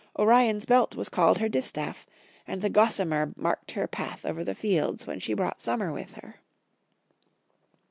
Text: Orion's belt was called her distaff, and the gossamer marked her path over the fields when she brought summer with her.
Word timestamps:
Orion's 0.17 0.65
belt 0.65 0.95
was 0.95 1.09
called 1.09 1.37
her 1.37 1.47
distaff, 1.47 2.07
and 2.47 2.63
the 2.63 2.71
gossamer 2.71 3.33
marked 3.37 3.73
her 3.73 3.87
path 3.87 4.25
over 4.25 4.43
the 4.43 4.55
fields 4.55 5.05
when 5.05 5.19
she 5.19 5.35
brought 5.35 5.61
summer 5.61 5.93
with 5.93 6.13
her. 6.13 6.37